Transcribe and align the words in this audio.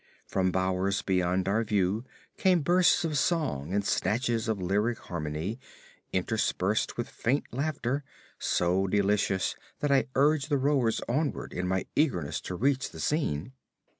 From 0.25 0.49
bowers 0.51 1.03
beyond 1.03 1.47
our 1.47 1.63
view 1.63 2.05
came 2.35 2.61
bursts 2.61 3.05
of 3.05 3.19
song 3.19 3.71
and 3.71 3.85
snatches 3.85 4.47
of 4.47 4.59
lyric 4.59 4.97
harmony, 4.97 5.59
interspersed 6.11 6.97
with 6.97 7.07
faint 7.07 7.43
laughter 7.53 8.03
so 8.39 8.87
delicious 8.87 9.55
that 9.79 9.91
I 9.91 10.07
urged 10.15 10.49
the 10.49 10.57
rowers 10.57 11.01
onward 11.07 11.53
in 11.53 11.67
my 11.67 11.85
eagerness 11.95 12.41
to 12.49 12.55
reach 12.55 12.89
the 12.89 12.99
scene. 12.99 13.53